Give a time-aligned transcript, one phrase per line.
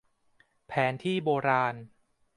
[0.67, 1.75] แผนที่โบราณ